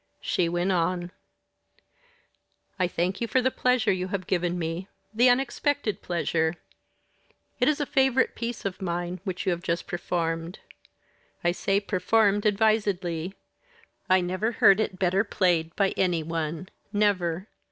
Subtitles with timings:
[0.23, 1.11] She went on:
[2.79, 6.55] "I thank you for the pleasure you have given me the unexpected pleasure.
[7.59, 10.57] It is a favourite piece of mine which you have just performed
[11.43, 13.35] I say 'performed' advisedly.
[14.09, 17.47] I never heard it better played by any one never!